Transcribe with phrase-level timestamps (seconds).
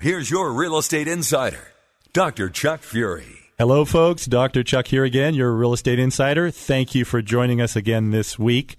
[0.00, 1.72] here's your real estate insider,
[2.12, 2.48] Dr.
[2.48, 3.40] Chuck Fury.
[3.58, 4.24] Hello, folks.
[4.24, 4.62] Dr.
[4.62, 6.50] Chuck here again, your real estate insider.
[6.50, 8.76] Thank you for joining us again this week.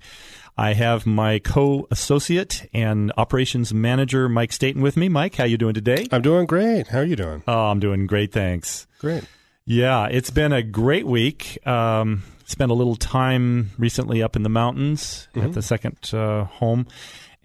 [0.58, 5.08] I have my co-associate and operations manager, Mike Staten, with me.
[5.08, 6.08] Mike, how you doing today?
[6.11, 6.88] I'm doing great.
[6.88, 7.44] How are you doing?
[7.47, 8.88] Oh, I'm doing great, thanks.
[8.99, 9.23] Great.
[9.66, 11.66] Yeah, it's been a great week.
[11.67, 15.47] Um, spent a little time recently up in the mountains mm-hmm.
[15.47, 16.88] at the second uh, home,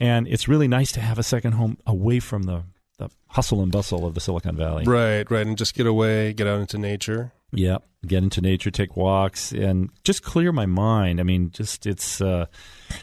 [0.01, 2.65] and it's really nice to have a second home away from the
[2.99, 4.85] the hustle and bustle of the Silicon Valley.
[4.85, 7.33] Right, right, and just get away, get out into nature.
[7.53, 11.21] Yeah, get into nature, take walks, and just clear my mind.
[11.21, 12.47] I mean, just it's uh,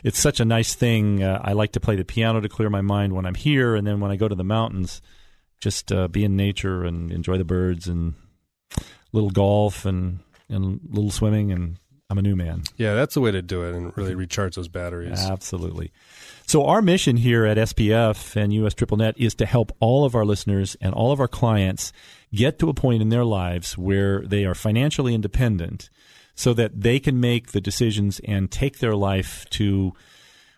[0.04, 1.24] it's such a nice thing.
[1.24, 3.86] Uh, I like to play the piano to clear my mind when I'm here, and
[3.88, 5.02] then when I go to the mountains,
[5.62, 8.16] just uh, be in nature and enjoy the birds and
[9.12, 10.20] little golf and
[10.50, 11.78] and little swimming, and
[12.10, 12.64] I'm a new man.
[12.78, 15.20] Yeah, that's the way to do it, and really recharge those batteries.
[15.20, 15.92] Absolutely.
[16.46, 20.14] So, our mission here at SPF and US Triple Net is to help all of
[20.14, 21.92] our listeners and all of our clients
[22.34, 25.90] get to a point in their lives where they are financially independent
[26.36, 29.94] so that they can make the decisions and take their life to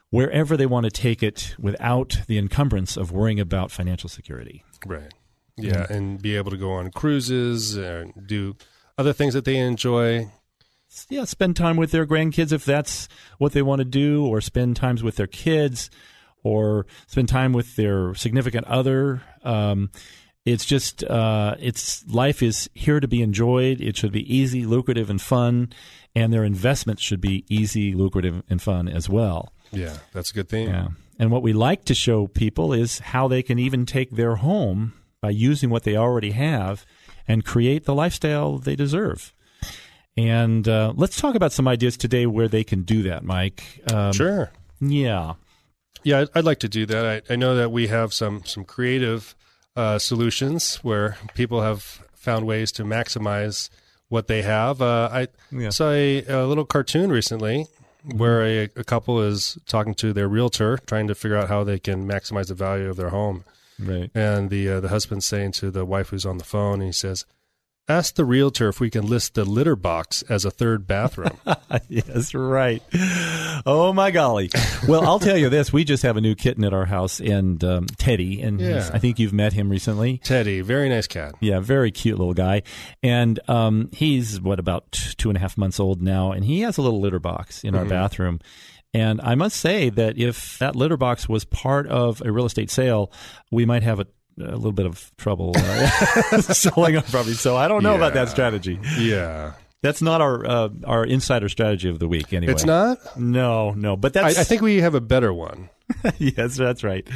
[0.10, 4.64] wherever they want to take it without the encumbrance of worrying about financial security.
[4.86, 5.14] Right.
[5.58, 5.94] Yeah, mm-hmm.
[5.94, 8.56] and be able to go on cruises and do
[8.98, 10.30] other things that they enjoy
[11.10, 13.08] yeah, spend time with their grandkids if that's
[13.38, 15.90] what they want to do, or spend times with their kids,
[16.44, 19.22] or spend time with their significant other.
[19.44, 19.90] Um,
[20.46, 23.82] it's just uh, it's life is here to be enjoyed.
[23.82, 25.74] It should be easy, lucrative, and fun,
[26.16, 29.52] and their investments should be easy, lucrative, and fun as well.
[29.72, 30.68] Yeah, that's a good thing.
[30.70, 34.36] Yeah, and what we like to show people is how they can even take their
[34.36, 36.86] home by using what they already have
[37.28, 39.34] and create the lifestyle they deserve.
[40.18, 43.82] And uh, let's talk about some ideas today where they can do that, Mike.
[43.92, 44.52] Um, sure.
[44.80, 45.34] Yeah.
[46.04, 47.24] Yeah, I'd, I'd, like to do that.
[47.30, 49.36] I, I, know that we have some some creative
[49.76, 51.82] uh, solutions where people have
[52.14, 53.70] found ways to maximize
[54.10, 54.82] what they have.
[54.82, 55.70] Uh, I yeah.
[55.70, 57.68] saw a, a, little cartoon recently
[58.04, 61.80] where a, a, couple is talking to their realtor, trying to figure out how they
[61.80, 63.44] can maximize the value of their home.
[63.80, 64.12] Right.
[64.14, 67.26] And the uh, the husband's saying to the wife who's on the phone, he says,
[67.88, 71.38] Ask the realtor if we can list the litter box as a third bathroom.
[71.88, 72.82] yes, right.
[73.64, 74.50] Oh my golly!
[74.88, 77.64] Well, I'll tell you this: we just have a new kitten at our house, and
[77.64, 78.90] um, Teddy, and yeah.
[78.92, 80.18] I think you've met him recently.
[80.18, 81.36] Teddy, very nice cat.
[81.40, 82.64] Yeah, very cute little guy,
[83.04, 86.80] and um, he's what about two and a half months old now, and he has
[86.80, 87.84] a little litter box in mm-hmm.
[87.84, 88.40] our bathroom.
[88.96, 92.72] And I must say that if that litter box was part of a real estate
[92.72, 93.12] sale,
[93.52, 94.08] we might have a
[94.40, 97.34] a little bit of trouble uh, selling our property.
[97.34, 97.98] So I don't know yeah.
[97.98, 98.80] about that strategy.
[98.98, 99.54] Yeah.
[99.82, 102.54] That's not our uh, our insider strategy of the week, anyway.
[102.54, 102.98] It's not.
[103.20, 103.96] No, no.
[103.96, 104.36] But that's.
[104.36, 105.70] I, I think we have a better one.
[106.18, 107.08] yes, that's right.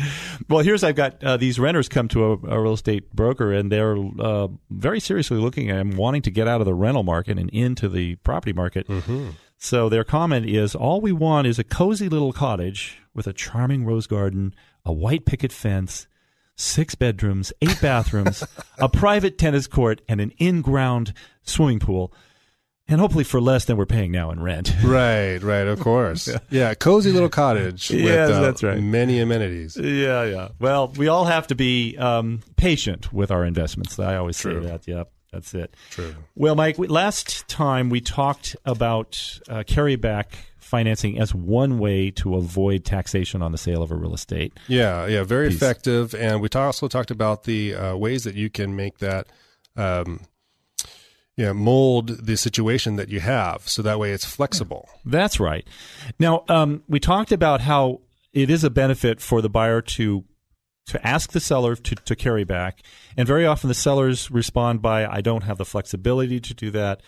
[0.48, 3.72] Well, here's I've got uh, these renters come to a, a, real estate broker, and
[3.72, 7.40] they're uh, very seriously looking at them, wanting to get out of the rental market
[7.40, 8.88] and into the property market.
[8.88, 9.30] Mm-hmm.
[9.58, 13.84] So their comment is, all we want is a cozy little cottage with a charming
[13.84, 14.54] rose garden,
[14.86, 16.08] a white picket fence,
[16.60, 18.44] six bedrooms, eight bathrooms,
[18.78, 21.14] a private tennis court, and an in ground
[21.44, 22.14] swimming pool.
[22.88, 24.74] And hopefully for less than we're paying now in rent.
[24.84, 26.28] right, right, of course.
[26.28, 26.40] yeah.
[26.50, 28.82] yeah, cozy little cottage with yes, uh, that's right.
[28.82, 29.78] many amenities.
[29.78, 30.50] Yeah, yeah.
[30.60, 34.00] Well, we all have to be um, patient with our investments.
[34.00, 34.64] I always True.
[34.64, 34.88] say that.
[34.88, 35.12] Yep.
[35.32, 35.76] That's it.
[35.92, 36.16] True.
[36.36, 40.26] Well, Mike, last time we talked about uh, carryback
[40.70, 44.54] financing as one way to avoid taxation on the sale of a real estate.
[44.68, 45.58] Yeah, yeah, very piece.
[45.58, 46.14] effective.
[46.14, 49.28] And we also talked about the uh, ways that you can make that.
[49.76, 50.22] Um,
[51.36, 54.90] yeah, mold the situation that you have so that way it's flexible.
[55.06, 55.66] That's right.
[56.20, 58.02] Now, um, we talked about how
[58.34, 60.26] it is a benefit for the buyer to
[60.88, 62.82] to ask the seller to, to carry back.
[63.16, 67.02] And very often the sellers respond by, I don't have the flexibility to do that.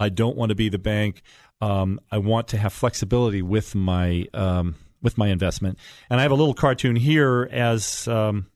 [0.00, 1.22] I don't want to be the bank.
[1.60, 5.78] Um, I want to have flexibility with my um, with my investment.
[6.10, 8.46] And I have a little cartoon here as um,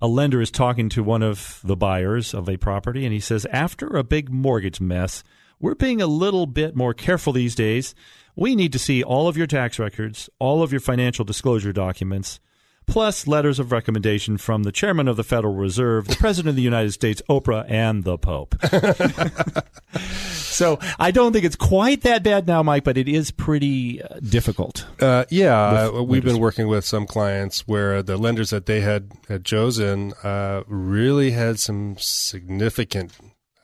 [0.00, 3.46] a lender is talking to one of the buyers of a property, and he says,
[3.52, 5.22] after a big mortgage mess,
[5.60, 7.94] we're being a little bit more careful these days.
[8.34, 12.40] We need to see all of your tax records, all of your financial disclosure documents,
[12.90, 16.62] plus letters of recommendation from the chairman of the Federal Reserve, the president of the
[16.62, 18.56] United States, Oprah, and the Pope.
[20.32, 24.18] so I don't think it's quite that bad now, Mike, but it is pretty uh,
[24.18, 24.86] difficult.
[25.00, 29.12] Uh, yeah, uh, we've been working with some clients where the lenders that they had,
[29.28, 33.12] had chosen uh, really had some significant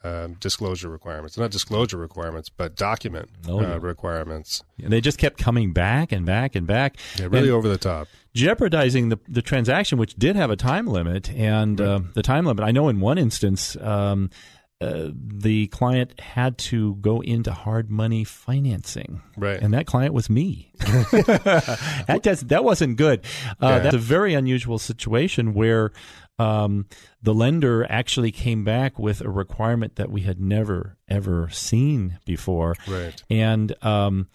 [0.06, 1.36] um, disclosure requirements.
[1.36, 3.74] Not disclosure requirements, but document oh, yeah.
[3.74, 4.62] uh, requirements.
[4.82, 6.96] And they just kept coming back and back and back.
[7.18, 8.08] Yeah, really and over the top.
[8.34, 11.30] Jeopardizing the, the transaction, which did have a time limit.
[11.30, 11.88] And right.
[11.88, 14.30] uh, the time limit, I know in one instance, um,
[14.78, 19.58] uh, the client had to go into hard money financing, right?
[19.58, 20.70] And that client was me.
[20.80, 23.24] that does, that wasn't good.
[23.52, 23.78] Uh, yeah.
[23.78, 25.92] That's a very unusual situation where
[26.38, 26.86] um,
[27.22, 32.74] the lender actually came back with a requirement that we had never ever seen before.
[32.86, 33.22] Right.
[33.30, 34.28] And um,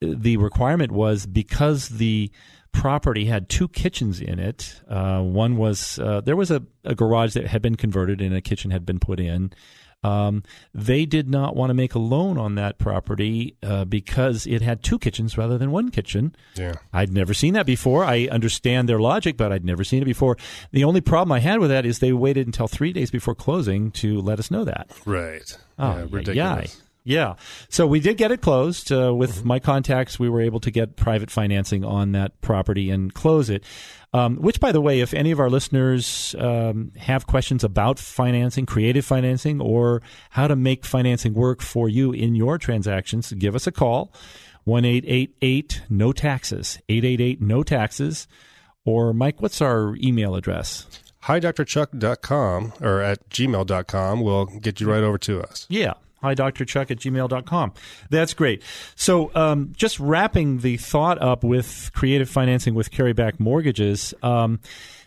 [0.00, 2.30] the requirement was because the
[2.72, 4.80] property had two kitchens in it.
[4.88, 8.40] Uh, one was uh, there was a, a garage that had been converted and a
[8.40, 9.52] kitchen had been put in.
[10.04, 10.42] Um,
[10.74, 14.82] they did not want to make a loan on that property uh, because it had
[14.82, 16.36] two kitchens rather than one kitchen.
[16.54, 16.74] Yeah.
[16.92, 18.04] I'd never seen that before.
[18.04, 20.36] I understand their logic, but I'd never seen it before.
[20.72, 23.90] The only problem I had with that is they waited until three days before closing
[23.92, 24.90] to let us know that.
[25.06, 25.56] Right.
[25.78, 26.82] Oh, yeah, ridiculous.
[27.04, 27.34] Yeah.
[27.68, 28.90] So we did get it closed.
[28.90, 29.48] Uh, with mm-hmm.
[29.48, 33.62] my contacts, we were able to get private financing on that property and close it.
[34.14, 38.64] Um, which, by the way, if any of our listeners um, have questions about financing,
[38.64, 43.66] creative financing, or how to make financing work for you in your transactions, give us
[43.66, 44.12] a call.
[44.62, 48.26] 1 888 no taxes, 888 no taxes.
[48.86, 50.86] Or, Mike, what's our email address?
[51.24, 55.66] HiDrChuck.com or at gmail.com will get you right over to us.
[55.68, 57.72] Yeah hidrchuck at gmail.com.
[58.10, 58.62] That's great.
[58.96, 64.60] So, um, just wrapping the thought up with creative financing with carryback mortgages, um,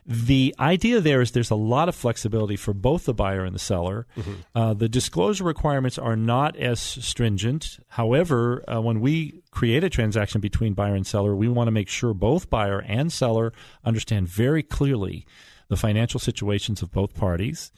[0.07, 3.59] the idea there is there's a lot of flexibility for both the buyer and the
[3.59, 4.07] seller.
[4.15, 4.33] Mm-hmm.
[4.55, 7.77] Uh, the disclosure requirements are not as stringent.
[7.89, 11.89] However, uh, when we create a transaction between buyer and seller, we want to make
[11.89, 13.51] sure both buyer and seller
[13.83, 15.25] understand very clearly
[15.67, 17.73] the financial situations of both parties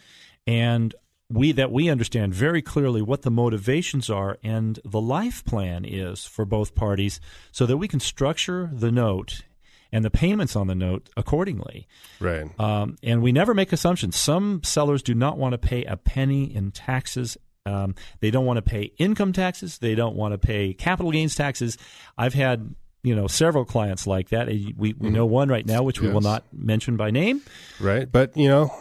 [0.45, 0.93] and
[1.31, 6.25] we that we understand very clearly what the motivations are and the life plan is
[6.25, 7.21] for both parties
[7.51, 9.43] so that we can structure the note
[9.91, 11.87] and the payments on the note accordingly.
[12.19, 12.47] Right.
[12.59, 14.15] Um, and we never make assumptions.
[14.15, 17.37] Some sellers do not want to pay a penny in taxes.
[17.65, 19.77] Um, they don't want to pay income taxes.
[19.77, 21.77] They don't want to pay capital gains taxes.
[22.17, 22.73] I've had
[23.03, 24.47] you know several clients like that.
[24.47, 25.13] We we mm-hmm.
[25.13, 26.07] know one right now, which yes.
[26.07, 27.41] we will not mention by name.
[27.79, 28.11] Right.
[28.11, 28.73] But you know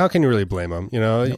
[0.00, 0.88] how can you really blame them?
[0.92, 1.36] You know,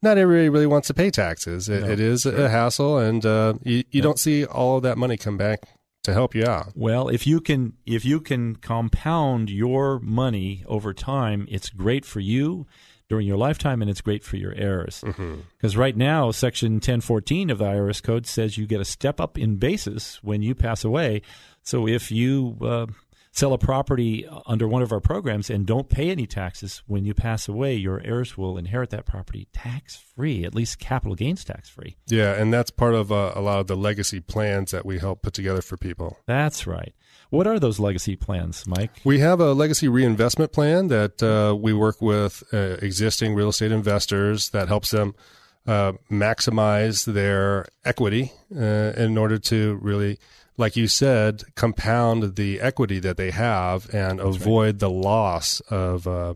[0.00, 1.68] not everybody really wants to pay taxes.
[1.68, 5.16] It, it is a hassle, and uh, you, you don't see all of that money
[5.16, 5.64] come back
[6.04, 6.72] to help you out.
[6.76, 12.20] Well, if you can if you can compound your money over time, it's great for
[12.20, 12.66] you
[13.08, 15.02] during your lifetime, and it's great for your heirs.
[15.04, 15.80] Because mm-hmm.
[15.80, 19.56] right now, Section 1014 of the IRS Code says you get a step up in
[19.56, 21.20] basis when you pass away.
[21.62, 22.86] So if you uh,
[23.34, 27.12] sell a property under one of our programs and don't pay any taxes, when you
[27.12, 31.68] pass away, your heirs will inherit that property tax free, at least capital gains tax
[31.68, 31.96] free.
[32.06, 35.22] Yeah, and that's part of uh, a lot of the legacy plans that we help
[35.22, 36.18] put together for people.
[36.26, 36.94] That's right.
[37.30, 39.00] What are those legacy plans, Mike?
[39.02, 43.72] We have a legacy reinvestment plan that uh, we work with uh, existing real estate
[43.72, 45.16] investors that helps them
[45.66, 50.20] uh, maximize their equity uh, in order to really
[50.56, 54.78] like you said, compound the equity that they have and That's avoid right.
[54.78, 56.34] the loss of uh,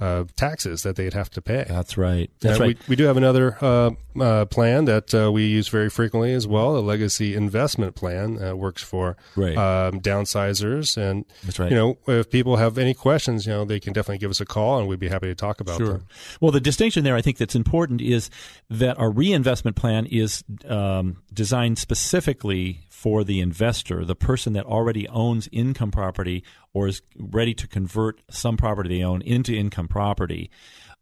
[0.00, 1.64] uh, taxes that they'd have to pay.
[1.68, 2.30] That's right.
[2.40, 2.78] That's right.
[2.86, 6.46] We, we do have another uh, uh, plan that uh, we use very frequently as
[6.46, 6.76] well.
[6.76, 9.56] A legacy investment plan that works for right.
[9.56, 10.96] um, downsizers.
[10.96, 11.70] And That's right.
[11.70, 14.46] you know, if people have any questions, you know, they can definitely give us a
[14.46, 15.94] call, and we'd be happy to talk about sure.
[15.94, 16.06] them.
[16.40, 18.30] Well, the distinction there, I think, that's important is
[18.70, 25.06] that our reinvestment plan is um, designed specifically for the investor, the person that already
[25.06, 26.42] owns income property
[26.74, 30.50] or is ready to convert some property they own into income property.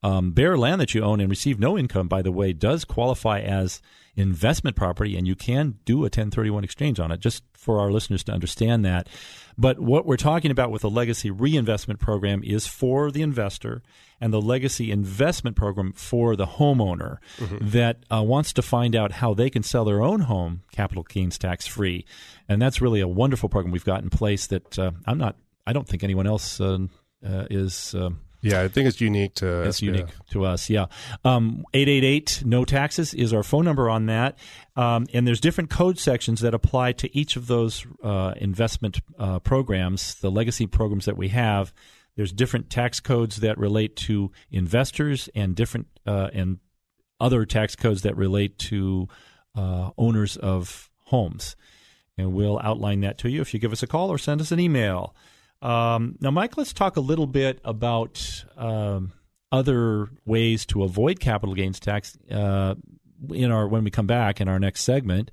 [0.02, 3.40] Um, bare land that you own and receive no income, by the way, does qualify
[3.40, 3.80] as
[4.16, 8.24] investment property, and you can do a 1031 exchange on it, just for our listeners
[8.24, 9.08] to understand that.
[9.58, 13.82] But what we're talking about with the legacy reinvestment program is for the investor
[14.20, 17.58] and the legacy investment program for the homeowner mm-hmm.
[17.70, 21.38] that uh, wants to find out how they can sell their own home capital gains
[21.38, 22.04] tax free.
[22.48, 25.72] And that's really a wonderful program we've got in place that uh, I'm not, I
[25.72, 26.78] don't think anyone else uh,
[27.24, 27.94] uh is.
[27.94, 30.70] Um, yeah, I think it's unique to it's unique to us.
[30.70, 30.86] Yeah,
[31.24, 34.38] um, eight eight eight no taxes is our phone number on that,
[34.76, 39.40] um, and there's different code sections that apply to each of those uh, investment uh,
[39.40, 41.72] programs, the legacy programs that we have.
[42.16, 46.58] There's different tax codes that relate to investors, and different uh, and
[47.18, 49.08] other tax codes that relate to
[49.54, 51.56] uh, owners of homes,
[52.16, 54.52] and we'll outline that to you if you give us a call or send us
[54.52, 55.14] an email.
[55.66, 59.12] Um, now, Mike, let's talk a little bit about um,
[59.50, 62.76] other ways to avoid capital gains tax uh,
[63.30, 65.32] in our when we come back in our next segment.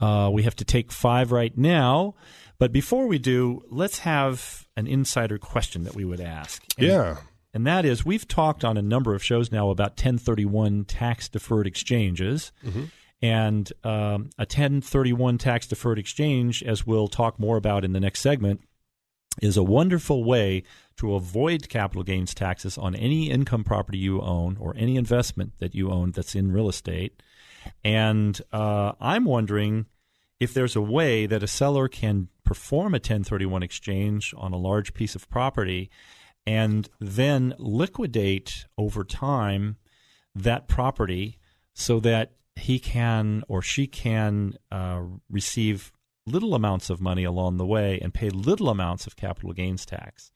[0.00, 2.14] Uh, we have to take five right now,
[2.58, 6.64] but before we do, let's have an insider question that we would ask.
[6.76, 7.16] And, yeah.
[7.54, 11.68] And that is, we've talked on a number of shows now about 1031 tax deferred
[11.68, 12.50] exchanges.
[12.64, 12.84] Mm-hmm.
[13.22, 18.20] And um, a 1031 tax deferred exchange, as we'll talk more about in the next
[18.20, 18.60] segment,
[19.40, 20.62] is a wonderful way
[20.96, 25.74] to avoid capital gains taxes on any income property you own or any investment that
[25.74, 27.22] you own that's in real estate.
[27.84, 29.86] And uh, I'm wondering
[30.40, 34.94] if there's a way that a seller can perform a 1031 exchange on a large
[34.94, 35.90] piece of property
[36.46, 39.76] and then liquidate over time
[40.34, 41.38] that property
[41.74, 45.92] so that he can or she can uh, receive
[46.28, 50.30] little amounts of money along the way and pay little amounts of capital gains tax.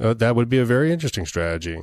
[0.00, 1.80] Uh, that would be a very interesting strategy.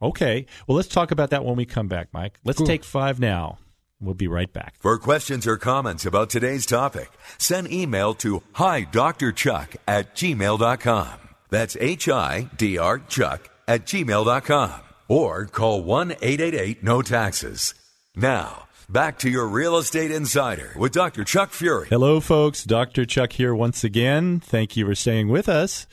[0.00, 0.46] Okay.
[0.66, 2.40] Well, let's talk about that when we come back, Mike.
[2.44, 2.66] Let's cool.
[2.66, 3.58] take five now.
[4.00, 4.74] We'll be right back.
[4.80, 9.30] For questions or comments about today's topic, send email to hi Dr.
[9.30, 11.18] Chuck at gmail.com.
[11.50, 14.80] That's H I D R Chuck at gmail.com.
[15.08, 17.74] Or call 1 888 No Taxes.
[18.16, 21.24] Now, Back to your Real Estate Insider with Dr.
[21.24, 21.86] Chuck Fury.
[21.88, 22.62] Hello, folks.
[22.62, 23.06] Dr.
[23.06, 24.38] Chuck here once again.
[24.38, 25.86] Thank you for staying with us.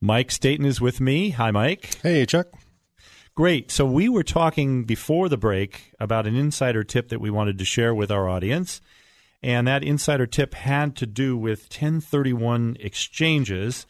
[0.00, 1.30] Mike Staten is with me.
[1.30, 1.98] Hi, Mike.
[2.00, 2.46] Hey, Chuck.
[3.34, 3.72] Great.
[3.72, 7.64] So, we were talking before the break about an insider tip that we wanted to
[7.64, 8.80] share with our audience.
[9.42, 13.84] And that insider tip had to do with 1031 exchanges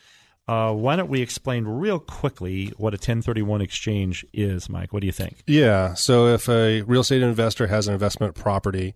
[0.46, 4.92] uh, why don't we explain real quickly what a 1031 exchange is, Mike?
[4.92, 5.42] What do you think?
[5.46, 5.94] Yeah.
[5.94, 8.94] So if a real estate investor has an investment property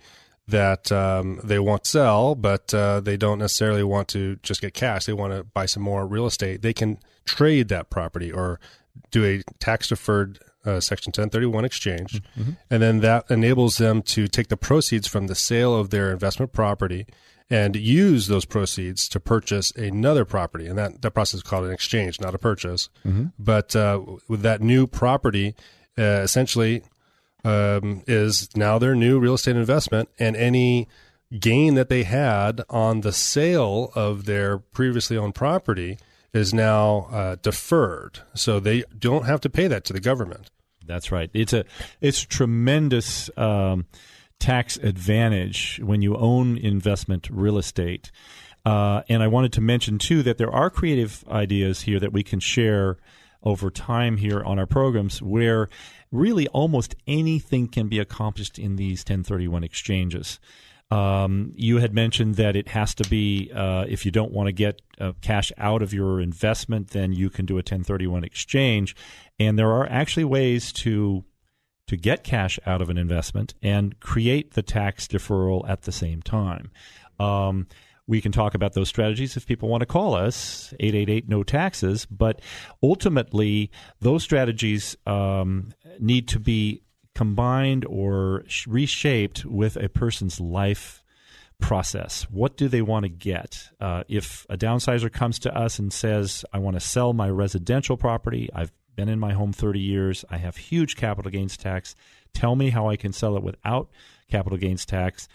[0.49, 4.75] that um, they want to sell, but uh, they don't necessarily want to just get
[4.75, 8.61] cash, they want to buy some more real estate, they can trade that property or
[9.11, 12.23] do a tax deferred uh, Section 1031 exchange.
[12.39, 12.53] Mm-hmm.
[12.71, 16.53] And then that enables them to take the proceeds from the sale of their investment
[16.53, 17.07] property
[17.51, 20.67] and use those proceeds to purchase another property.
[20.67, 22.91] And that, that process is called an exchange, not a purchase.
[23.07, 23.27] Mm-hmm.
[23.39, 25.55] But uh, with that new property,
[25.97, 26.83] uh, essentially
[27.45, 30.89] um, is now their new real estate investment, and any
[31.39, 35.99] gain that they had on the sale of their previously owned property
[36.33, 38.21] is now uh, deferred.
[38.35, 40.51] So they don't have to pay that to the government.
[40.85, 41.31] That's right.
[41.35, 41.65] It's a
[42.01, 43.31] it's tremendous.
[43.37, 43.87] Um,
[44.39, 48.11] tax advantage when you own investment real estate.
[48.65, 52.23] Uh, and I wanted to mention too that there are creative ideas here that we
[52.23, 52.99] can share
[53.43, 55.69] over time here on our programs where
[56.11, 60.41] really almost anything can be accomplished in these 1031 exchanges.
[60.91, 64.53] Um, you had mentioned that it has to be uh, if you don't want to
[64.53, 68.97] get uh, cash out of your investment, then you can do a 1031 exchange.
[69.39, 71.25] And there are actually ways to
[71.89, 76.23] to get cash out of an investment and create the tax deferral at the same
[76.23, 76.71] time.
[77.19, 77.67] Um,
[78.07, 82.07] we can talk about those strategies if people want to call us 888 no taxes
[82.07, 82.41] but
[82.83, 86.83] ultimately those strategies um, need to be
[87.15, 91.03] combined or reshaped with a person's life
[91.61, 92.23] process.
[92.31, 93.71] What do they want to get?
[93.81, 97.97] Uh, if a downsizer comes to us and says i want to sell my residential
[97.97, 98.49] property.
[98.55, 100.25] I've been in my home 30 years.
[100.29, 101.95] I have huge capital gains tax.
[102.35, 103.89] Tell me how I can sell it without
[104.29, 105.29] capital gains tax.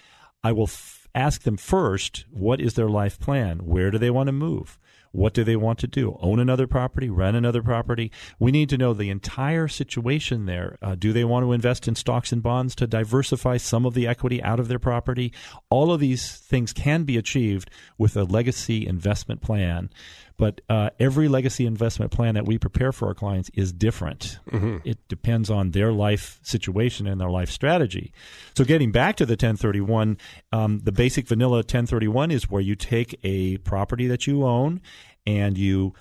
[0.43, 3.59] I will f- ask them first what is their life plan?
[3.59, 4.77] Where do they want to move?
[5.13, 6.17] What do they want to do?
[6.19, 7.07] Own another property?
[7.07, 8.11] Rent another property?
[8.39, 10.77] We need to know the entire situation there.
[10.81, 14.07] Uh, do they want to invest in stocks and bonds to diversify some of the
[14.07, 15.31] equity out of their property?
[15.69, 19.91] All of these things can be achieved with a legacy investment plan.
[20.37, 24.39] But uh, every legacy investment plan that we prepare for our clients is different.
[24.49, 24.77] Mm-hmm.
[24.83, 28.11] It depends on their life situation and their life strategy.
[28.57, 30.17] So, getting back to the 1031,
[30.51, 34.81] um, the basic vanilla 1031 is where you take a property that you own
[35.25, 35.93] and you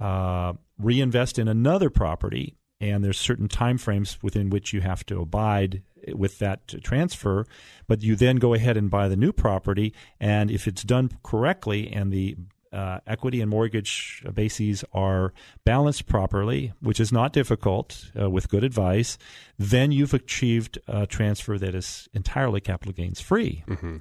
[0.00, 5.20] uh, reinvest in another property and there's certain time frames within which you have to
[5.20, 7.46] abide with that transfer
[7.86, 11.90] but you then go ahead and buy the new property and if it's done correctly
[11.90, 12.36] and the
[12.74, 15.32] uh, equity and mortgage bases are
[15.64, 19.16] balanced properly, which is not difficult uh, with good advice,
[19.58, 23.62] then you've achieved a transfer that is entirely capital gains free.
[23.68, 23.98] Mm-hmm.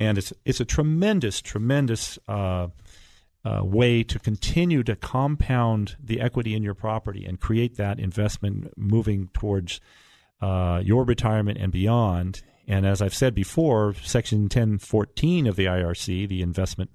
[0.00, 2.68] And it's it's a tremendous, tremendous uh,
[3.44, 8.72] uh, way to continue to compound the equity in your property and create that investment
[8.76, 9.80] moving towards
[10.40, 12.42] uh, your retirement and beyond.
[12.66, 16.90] And as I've said before, Section 1014 of the IRC, the investment,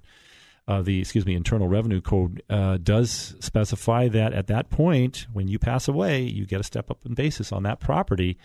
[0.72, 5.48] uh, the excuse me, Internal Revenue Code, uh, does specify that at that point, when
[5.48, 8.38] you pass away, you get a step up in basis on that property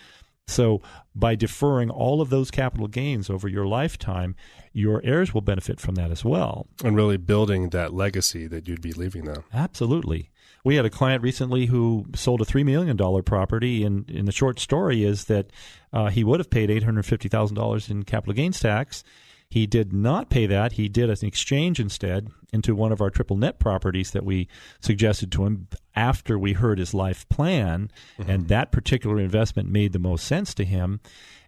[0.48, 0.82] so,
[1.14, 4.36] by deferring all of those capital gains over your lifetime,
[4.72, 6.68] your heirs will benefit from that as well.
[6.84, 9.44] And really building that legacy that you'd be leaving them.
[9.54, 10.32] Absolutely.
[10.64, 14.60] We had a client recently who sold a $3 million property, and, and the short
[14.60, 15.52] story is that
[15.92, 19.04] uh, he would have paid $850,000 in capital gains tax
[19.50, 20.74] he did not pay that.
[20.74, 24.48] He did an exchange instead into one of our triple net properties that we
[24.82, 27.90] suggested to him after we heard his life plan.
[28.18, 28.30] Mm-hmm.
[28.30, 31.00] And that particular investment made the most sense to him.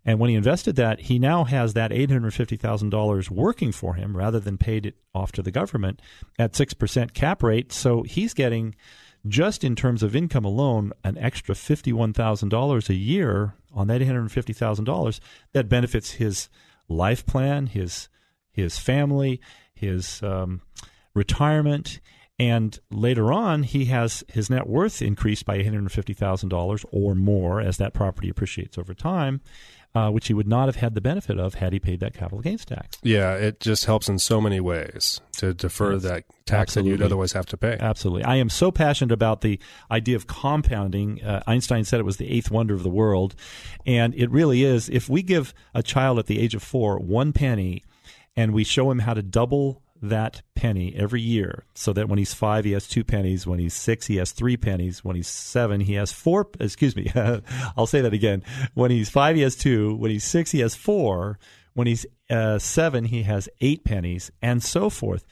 [0.06, 4.58] And when he invested that, he now has that $850,000 working for him rather than
[4.58, 6.02] paid it off to the government
[6.38, 7.74] at 6% cap rate.
[7.74, 8.76] So he's getting,
[9.28, 15.20] just in terms of income alone, an extra $51,000 a year on that $850,000
[15.52, 16.50] that benefits his
[16.90, 18.10] life plan, his
[18.52, 19.40] his family,
[19.74, 20.62] his um,
[21.14, 22.02] retirement,
[22.38, 26.86] and later on he has his net worth increased by eight hundred fifty thousand dollars
[26.92, 29.42] or more as that property appreciates over time.
[29.96, 32.42] Uh, which he would not have had the benefit of had he paid that capital
[32.42, 33.00] gains tax.
[33.02, 36.92] Yeah, it just helps in so many ways to defer yes, that tax absolutely.
[36.92, 37.76] that you'd otherwise have to pay.
[37.80, 38.24] Absolutely.
[38.24, 41.24] I am so passionate about the idea of compounding.
[41.24, 43.34] Uh, Einstein said it was the eighth wonder of the world.
[43.84, 44.90] And it really is.
[44.90, 47.84] If we give a child at the age of four one penny
[48.36, 52.34] and we show him how to double that penny every year so that when he's
[52.34, 53.46] five, he has two pennies.
[53.46, 55.04] When he's six, he has three pennies.
[55.04, 56.48] When he's seven, he has four.
[56.60, 57.12] Excuse me.
[57.78, 58.44] I'll say that again.
[58.74, 59.96] When he's five, he has two.
[59.96, 61.40] When he's six, he has four.
[61.74, 65.26] When he's uh, seven, he has eight pennies, and so forth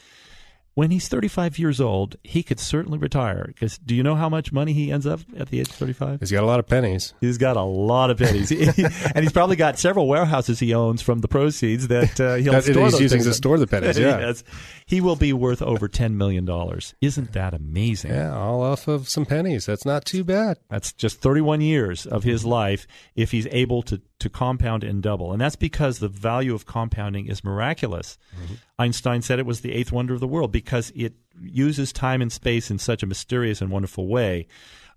[0.77, 3.45] when he's 35 years old, he could certainly retire.
[3.47, 6.19] Because do you know how much money he ends up at the age of 35?
[6.19, 7.15] He's got a lot of pennies.
[7.19, 8.51] He's got a lot of pennies,
[9.15, 12.65] and he's probably got several warehouses he owns from the proceeds that uh, he'll that
[12.65, 12.85] store.
[12.85, 13.97] He's using to store the pennies.
[14.07, 14.43] Yeah, yes.
[14.85, 16.93] he will be worth over 10 million dollars.
[17.01, 18.11] Isn't that amazing?
[18.11, 19.65] Yeah, all off of some pennies.
[19.65, 20.59] That's not too bad.
[20.69, 22.85] That's just 31 years of his life
[23.15, 25.31] if he's able to to compound and double.
[25.31, 28.17] And that's because the value of compounding is miraculous.
[28.35, 28.53] Mm-hmm.
[28.79, 32.31] Einstein said it was the eighth wonder of the world because it uses time and
[32.31, 34.47] space in such a mysterious and wonderful way.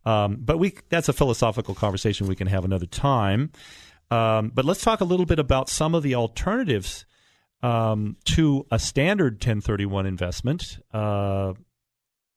[0.07, 3.53] Um, but we that's a philosophical conversation we can have another time.
[4.11, 7.05] Um, but let's talk a little bit about some of the alternatives
[7.63, 10.79] um, to a standard 1031 investment.
[10.93, 11.53] Uh,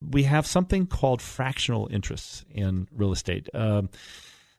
[0.01, 3.47] we have something called fractional interests in real estate.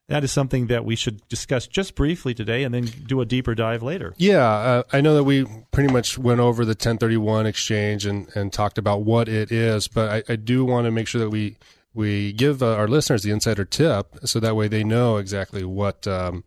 [0.09, 3.55] That is something that we should discuss just briefly today and then do a deeper
[3.55, 4.12] dive later.
[4.19, 8.53] Yeah, uh, I know that we pretty much went over the 1031 exchange and, and
[8.53, 11.57] talked about what it is, but I, I do want to make sure that we
[11.95, 16.07] we give uh, our listeners the insider tip so that way they know exactly what
[16.09, 16.43] um,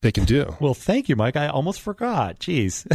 [0.00, 0.56] they can do.
[0.58, 1.36] Well, thank you, Mike.
[1.36, 2.38] I almost forgot.
[2.38, 2.86] Jeez.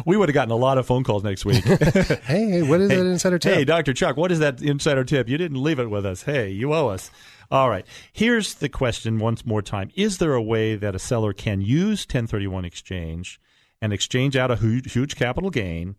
[0.06, 1.64] we would have gotten a lot of phone calls next week.
[1.64, 3.54] hey, what is hey, that insider tip?
[3.54, 3.92] Hey, Dr.
[3.92, 5.28] Chuck, what is that insider tip?
[5.28, 6.22] You didn't leave it with us.
[6.22, 7.10] Hey, you owe us.
[7.52, 7.84] All right.
[8.14, 9.90] Here's the question once more time.
[9.94, 13.38] Is there a way that a seller can use 1031 exchange
[13.82, 15.96] and exchange out a huge, huge capital gain,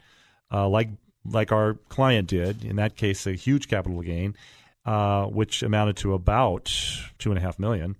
[0.51, 0.89] uh, like
[1.23, 4.35] like our client did, in that case, a huge capital gain,
[4.83, 6.73] uh, which amounted to about
[7.19, 7.97] two and a half million,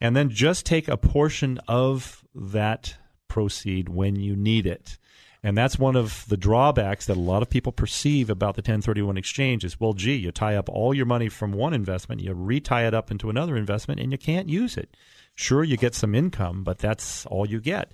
[0.00, 2.96] and then just take a portion of that
[3.28, 4.98] proceed when you need it.
[5.42, 9.16] And that's one of the drawbacks that a lot of people perceive about the 1031
[9.16, 12.86] exchange is, well, gee, you tie up all your money from one investment, you retie
[12.86, 14.94] it up into another investment, and you can't use it.
[15.34, 17.90] Sure, you get some income, but that's all you get.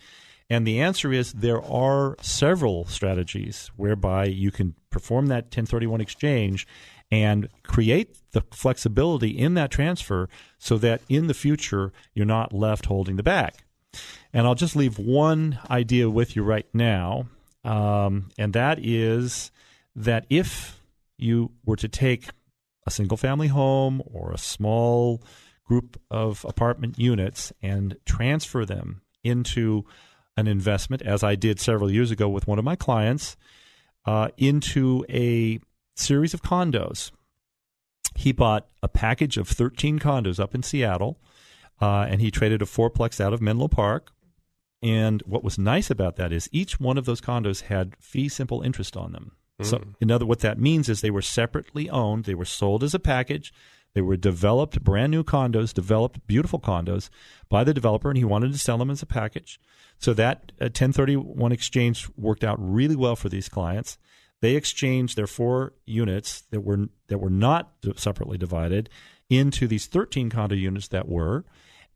[0.51, 6.67] And the answer is there are several strategies whereby you can perform that 1031 exchange
[7.11, 10.29] and create the flexibility in that transfer
[10.59, 13.55] so that in the future you're not left holding the bag.
[14.33, 17.27] And I'll just leave one idea with you right now,
[17.67, 19.51] um, and that is
[19.97, 20.81] that if
[21.19, 22.29] you were to take
[22.87, 25.21] a single family home or a small
[25.65, 29.85] group of apartment units and transfer them into
[30.37, 33.37] an investment, as I did several years ago with one of my clients,
[34.05, 35.59] uh, into a
[35.97, 37.11] series of condos.
[38.15, 41.19] He bought a package of 13 condos up in Seattle,
[41.81, 44.13] uh, and he traded a fourplex out of Menlo Park.
[44.87, 48.63] And what was nice about that is each one of those condos had fee simple
[48.63, 49.33] interest on them.
[49.61, 49.67] Mm.
[49.67, 52.25] So, in other, what that means is they were separately owned.
[52.25, 53.53] They were sold as a package.
[53.95, 57.09] They were developed, brand new condos, developed beautiful condos
[57.49, 59.59] by the developer, and he wanted to sell them as a package.
[59.99, 63.99] So that uh, 1031 exchange worked out really well for these clients.
[64.41, 68.89] They exchanged their four units that were that were not separately divided
[69.29, 71.45] into these 13 condo units that were,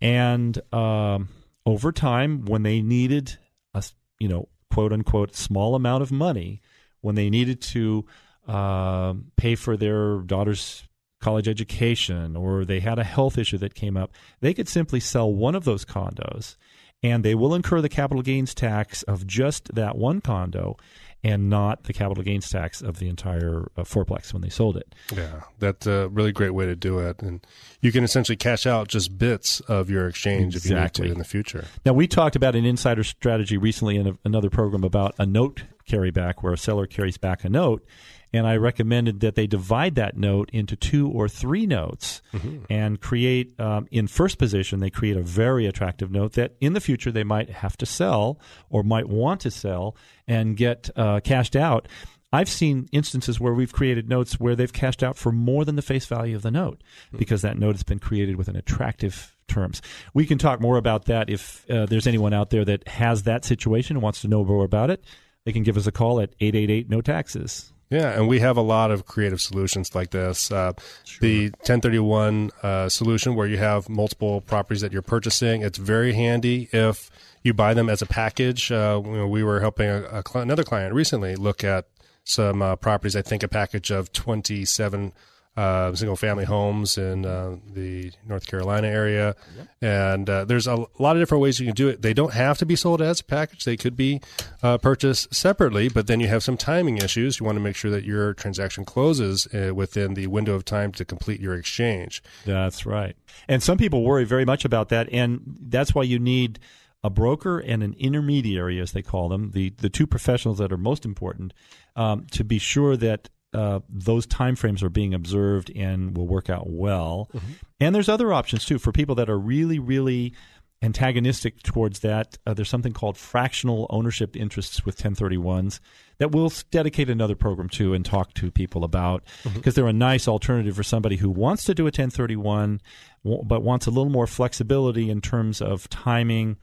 [0.01, 1.29] and um,
[1.71, 3.39] over time, when they needed
[3.75, 3.83] a
[4.19, 6.61] you know quote unquote small amount of money,
[7.01, 8.05] when they needed to
[8.49, 10.85] uh, pay for their daughter's
[11.21, 15.33] college education or they had a health issue that came up, they could simply sell
[15.33, 16.57] one of those condos
[17.03, 20.77] and they will incur the capital gains tax of just that one condo
[21.23, 24.95] and not the capital gains tax of the entire uh, fourplex when they sold it.
[25.15, 27.21] Yeah, that's a really great way to do it.
[27.23, 27.47] And
[27.81, 30.71] you can essentially cash out just bits of your exchange exactly.
[30.71, 31.65] if you need to in the future.
[31.85, 35.65] Now, we talked about an insider strategy recently in a, another program about a note
[35.89, 37.85] carryback where a seller carries back a note
[38.33, 42.65] and I recommended that they divide that note into two or three notes mm-hmm.
[42.71, 46.81] and create, um, in first position, they create a very attractive note that in the
[46.81, 48.39] future they might have to sell
[48.69, 49.97] or might want to sell
[50.29, 51.89] and get uh, cashed out.
[52.33, 55.83] I've seen instances where we've created notes where they've cashed out for more than the
[55.83, 57.19] face value of the note mm-hmm.
[57.19, 59.83] because that note has been created with an attractive terms.
[60.15, 63.45] We can talk more about that if uh, there's anyone out there that has that
[63.45, 65.05] situation and wants to know more about it.
[65.45, 67.73] They can give us a call at 888 no taxes.
[67.91, 70.53] Yeah, and we have a lot of creative solutions like this.
[70.53, 70.75] Uh,
[71.05, 71.19] sure.
[71.21, 76.69] The 1031 uh, solution, where you have multiple properties that you're purchasing, it's very handy
[76.73, 77.11] if
[77.43, 78.71] you buy them as a package.
[78.71, 81.87] Uh, you know, we were helping a, a cl- another client recently look at
[82.23, 83.17] some uh, properties.
[83.17, 85.13] I think a package of 27
[85.57, 89.35] uh, single family homes in uh, the North Carolina area.
[89.57, 89.69] Yep.
[89.83, 92.03] And uh, there's a lot of different ways you can do it.
[92.03, 94.21] They don't have to be sold as a package, they could be
[94.63, 97.41] uh, purchased separately, but then you have some timing issues.
[97.41, 100.93] You want to make sure that your transaction closes uh, within the window of time
[100.93, 102.23] to complete your exchange.
[102.47, 103.17] That's right.
[103.49, 105.09] And some people worry very much about that.
[105.13, 106.59] And that's why you need
[107.03, 110.77] a broker and an intermediary, as they call them, the, the two professionals that are
[110.77, 111.55] most important,
[111.97, 116.69] um, to be sure that uh, those timeframes are being observed and will work out
[116.69, 117.29] well.
[117.35, 117.53] Mm-hmm.
[117.81, 120.35] And there's other options too for people that are really, really
[120.83, 122.39] antagonistic towards that.
[122.47, 125.81] Uh, there's something called fractional ownership interests with 1031s
[126.19, 129.71] that we'll dedicate another program to and talk to people about because mm-hmm.
[129.71, 132.81] they're a nice alternative for somebody who wants to do a 1031
[133.25, 136.57] but wants a little more flexibility in terms of timing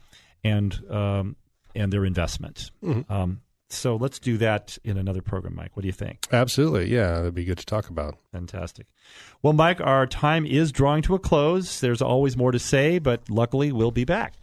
[0.43, 1.35] and um,
[1.75, 2.71] and their investment.
[2.83, 3.11] Mm-hmm.
[3.11, 5.75] Um, so let's do that in another program, Mike.
[5.75, 6.27] What do you think?
[6.31, 6.93] Absolutely.
[6.93, 8.17] Yeah, that'd be good to talk about.
[8.31, 8.87] Fantastic.
[9.41, 11.79] Well, Mike, our time is drawing to a close.
[11.79, 14.35] There's always more to say, but luckily we'll be back.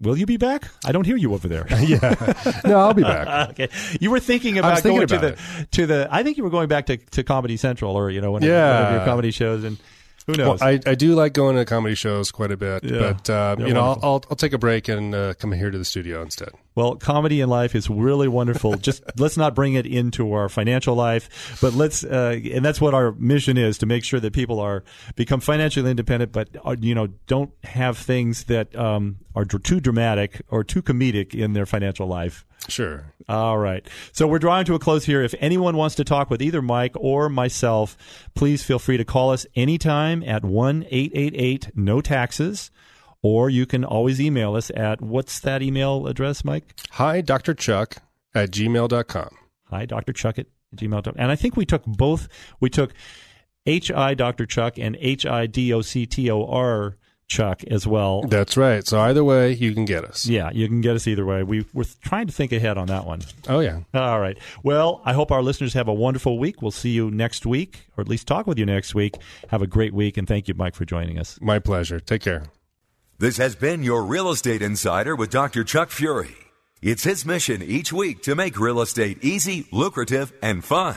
[0.00, 0.64] Will you be back?
[0.84, 1.66] I don't hear you over there.
[1.80, 3.50] yeah, no, I'll be back.
[3.50, 5.72] okay, you were thinking about thinking going about to the it.
[5.72, 6.08] to the.
[6.10, 8.74] I think you were going back to, to Comedy Central or you know one, yeah.
[8.74, 9.78] one of your comedy shows and
[10.26, 10.60] who knows?
[10.60, 13.12] Well, I, I do like going to comedy shows quite a bit, yeah.
[13.12, 15.78] but uh, you know, I'll, I'll, I'll take a break and uh, come here to
[15.78, 16.50] the studio instead.
[16.74, 18.76] Well, comedy in life is really wonderful.
[18.76, 22.92] Just let's not bring it into our financial life, but let's, uh, and that's what
[22.92, 24.82] our mission is to make sure that people are
[25.14, 30.42] become financially independent, but uh, you know don't have things that um, are too dramatic
[30.48, 32.44] or too comedic in their financial life.
[32.68, 33.12] Sure.
[33.28, 33.86] All right.
[34.12, 35.22] So we're drawing to a close here.
[35.22, 37.96] If anyone wants to talk with either Mike or myself,
[38.34, 42.70] please feel free to call us anytime at one eight eight eight no taxes.
[43.22, 46.74] Or you can always email us at what's that email address, Mike?
[46.92, 47.54] Hi, Dr.
[47.54, 47.96] Chuck
[48.34, 49.30] at gmail.com.
[49.70, 50.12] Hi, Dr.
[50.12, 51.14] Chuck at gmail.com.
[51.16, 52.28] And I think we took both.
[52.60, 52.92] We took
[53.64, 54.46] H I Dr.
[54.46, 56.96] Chuck and H I D O C T O R
[57.28, 58.22] Chuck as well.
[58.22, 58.86] That's right.
[58.86, 60.26] So either way, you can get us.
[60.26, 61.42] Yeah, you can get us either way.
[61.42, 63.22] We, we're trying to think ahead on that one.
[63.48, 63.80] Oh, yeah.
[63.94, 64.38] All right.
[64.62, 66.62] Well, I hope our listeners have a wonderful week.
[66.62, 69.16] We'll see you next week, or at least talk with you next week.
[69.48, 71.38] Have a great week, and thank you, Mike, for joining us.
[71.42, 71.98] My pleasure.
[71.98, 72.44] Take care.
[73.18, 75.64] This has been your Real Estate Insider with Dr.
[75.64, 76.36] Chuck Fury.
[76.82, 80.96] It's his mission each week to make real estate easy, lucrative, and fun.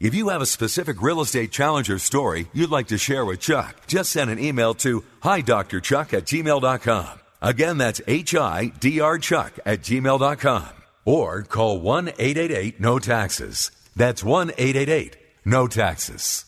[0.00, 3.40] If you have a specific real estate challenge or story you'd like to share with
[3.40, 7.18] Chuck, just send an email to hidrchuck at gmail.com.
[7.42, 10.68] Again, that's H-I-D-R Chuck at gmail.com.
[11.04, 13.70] Or call 1-888-NO-TAXES.
[13.96, 16.47] That's 1 888 No Taxes.